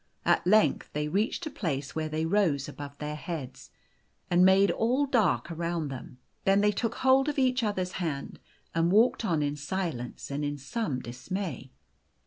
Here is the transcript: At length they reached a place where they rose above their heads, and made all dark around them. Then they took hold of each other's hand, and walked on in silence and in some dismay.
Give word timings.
At 0.25 0.47
length 0.47 0.89
they 0.93 1.07
reached 1.07 1.45
a 1.45 1.51
place 1.51 1.93
where 1.95 2.09
they 2.09 2.25
rose 2.25 2.67
above 2.67 2.97
their 2.97 3.13
heads, 3.15 3.69
and 4.31 4.43
made 4.43 4.71
all 4.71 5.05
dark 5.05 5.51
around 5.51 5.89
them. 5.89 6.17
Then 6.43 6.61
they 6.61 6.71
took 6.71 6.95
hold 6.95 7.29
of 7.29 7.37
each 7.37 7.61
other's 7.61 7.91
hand, 8.01 8.39
and 8.73 8.91
walked 8.91 9.23
on 9.23 9.43
in 9.43 9.55
silence 9.55 10.31
and 10.31 10.43
in 10.43 10.57
some 10.57 11.01
dismay. 11.01 11.69